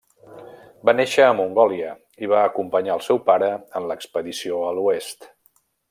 [0.89, 1.91] Va néixer a Mongòlia
[2.25, 3.51] i va acompanyar al seu pare
[3.81, 5.31] en l'expedició a l'oest.